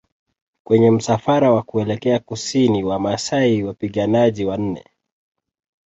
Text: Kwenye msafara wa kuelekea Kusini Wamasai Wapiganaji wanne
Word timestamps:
Kwenye 0.63 0.91
msafara 0.91 1.51
wa 1.51 1.63
kuelekea 1.63 2.19
Kusini 2.19 2.83
Wamasai 2.83 3.63
Wapiganaji 3.63 4.45
wanne 4.45 4.85